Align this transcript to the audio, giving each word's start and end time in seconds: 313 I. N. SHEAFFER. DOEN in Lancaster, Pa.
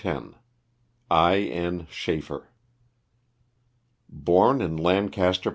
313 0.01 0.35
I. 1.11 1.37
N. 1.37 1.85
SHEAFFER. 1.91 2.47
DOEN 4.11 4.59
in 4.59 4.75
Lancaster, 4.75 5.49
Pa. 5.49 5.49